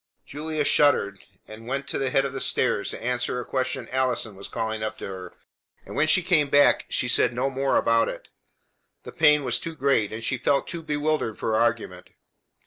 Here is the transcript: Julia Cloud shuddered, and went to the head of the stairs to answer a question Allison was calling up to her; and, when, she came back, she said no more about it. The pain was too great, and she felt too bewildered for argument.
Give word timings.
Julia 0.25 0.61
Cloud 0.63 0.67
shuddered, 0.67 1.19
and 1.47 1.67
went 1.67 1.87
to 1.89 1.99
the 1.99 2.09
head 2.09 2.25
of 2.25 2.33
the 2.33 2.41
stairs 2.41 2.89
to 2.89 3.03
answer 3.03 3.39
a 3.39 3.45
question 3.45 3.87
Allison 3.89 4.35
was 4.35 4.47
calling 4.47 4.81
up 4.81 4.97
to 4.97 5.05
her; 5.05 5.33
and, 5.85 5.95
when, 5.95 6.07
she 6.07 6.23
came 6.23 6.49
back, 6.49 6.87
she 6.89 7.07
said 7.07 7.35
no 7.35 7.51
more 7.51 7.77
about 7.77 8.09
it. 8.09 8.29
The 9.03 9.11
pain 9.11 9.43
was 9.43 9.59
too 9.59 9.75
great, 9.75 10.11
and 10.11 10.23
she 10.23 10.39
felt 10.39 10.67
too 10.67 10.81
bewildered 10.81 11.37
for 11.37 11.55
argument. 11.55 12.09